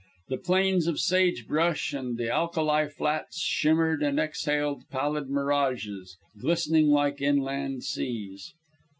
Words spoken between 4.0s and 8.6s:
and exhaled pallid mirages, glistening like inland seas.